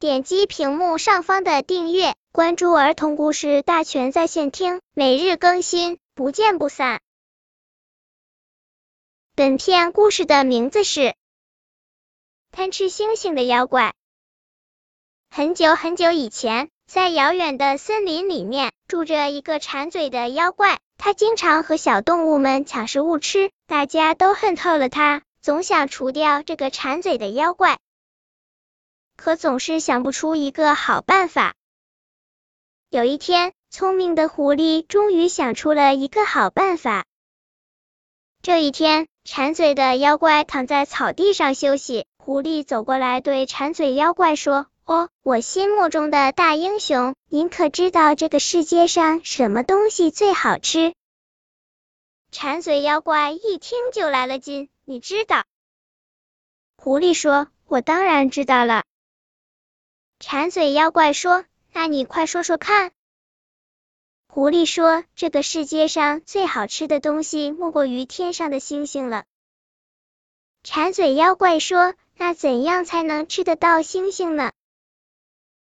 [0.00, 7.00] 点击屏幕上方的订阅，关注儿童故事大全在线听，每日更新，不见不散。
[9.34, 11.00] 本片故事的名字是
[12.52, 13.86] 《贪吃星星的妖怪》。
[15.36, 25.22] 很久很久以前，在遥远的森林里面，住着一个馋嘴的妖怪，他经常和小动物们抢食物吃，大家都恨透了他。
[25.42, 27.80] 总想除掉这个馋嘴的妖怪，
[29.18, 31.56] 可总是想不出一个好办法。
[32.88, 37.04] 有一天，聪明的狐狸终于想出了一个好办法。
[38.42, 50.94] 这一天，馋嘴的妖怪躺在草地上休息，狐狸走过来对馋嘴妖怪说：“哦，我心目中的大英雄，您可知道这个世界上什么东西最好吃？”
[52.30, 54.70] 馋嘴妖怪一听就来了劲。
[54.84, 55.44] 你知道？
[56.76, 58.84] 狐狸说：“我当然知道了。”
[60.20, 62.90] 馋嘴妖怪说：“那你快说说看。”
[64.28, 69.24] 狐狸说：“这个世界上最好吃的东西莫过于天上的星星了。”
[70.64, 74.50] 馋嘴妖怪说：“那怎样才能吃得到星星呢？”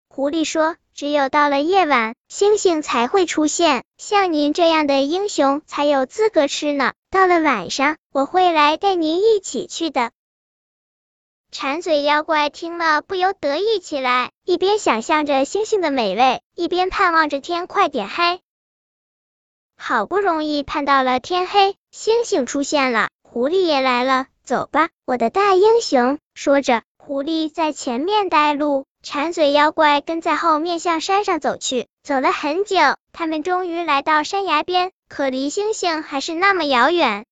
[0.08, 10.12] 狐狸说：“只有到了夜晚，星星才会出现，像您这样的英雄才有资格吃呢。”到了晚上，我会来带您一起去的。
[11.52, 18.40] 馋嘴妖怪听了，不由得意起来，一边想象着星星的美味，一边盼望着天快点黑。
[19.76, 24.26] 好不容易盼到了天黑，星星出现了，狐狸也来了。
[24.44, 26.18] 走吧，我的大英雄！
[26.34, 31.88] 说着，狐狸在前面带路，馋嘴妖怪跟在后面向山上走去。
[32.04, 32.76] 走了很久，
[33.12, 34.92] 他们终于来到山崖边。
[35.08, 37.26] 可离星星还是那么遥远。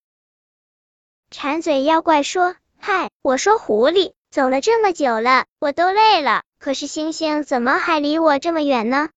[1.30, 9.10] 馋嘴妖怪说：“嗨，我说狐狸，走了这么久了，我都累了，可是星星怎么还离我这么远呢？”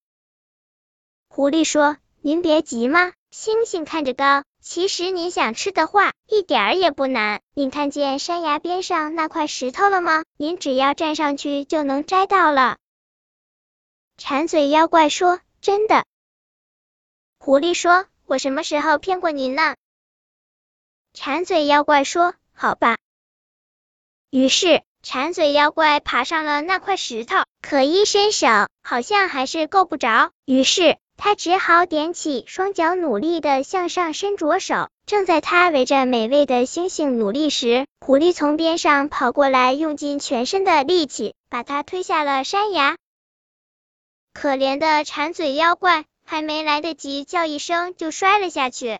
[1.29, 7.41] 狐狸说：“您别急嘛，星星看着高，其实您想吃的话，一点儿也不难。
[7.53, 10.23] 您看见山崖边上那块石头了吗？
[10.37, 12.77] 您只要站上去就能摘到了。”
[14.17, 16.05] 馋嘴妖怪说：“真的。”
[17.39, 18.05] 狐狸说。
[18.27, 19.75] 我什么时候骗过您呢？
[21.11, 22.95] 馋嘴妖怪说：“好吧。”
[24.31, 28.47] 于是，馋嘴妖怪爬上了那块石头，可一伸手，
[28.81, 30.31] 好像还是够不着。
[30.45, 34.87] 于是，他只好踮起双脚，努力的向上伸着手。
[35.05, 42.95] 正在他围着美味的星星努力时，狐狸从边上跑过来，用尽全身的力气，把他推下了山崖。
[44.33, 46.05] 可怜的馋嘴妖怪。
[46.23, 48.99] 还没来得及叫一声，就摔了下去。